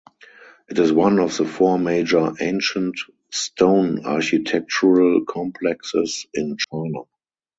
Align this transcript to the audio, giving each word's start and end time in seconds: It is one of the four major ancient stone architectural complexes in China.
It 0.67 0.79
is 0.79 0.91
one 0.91 1.19
of 1.19 1.37
the 1.37 1.45
four 1.45 1.77
major 1.77 2.31
ancient 2.41 2.99
stone 3.31 4.03
architectural 4.03 5.25
complexes 5.25 6.25
in 6.33 6.57
China. 6.57 7.01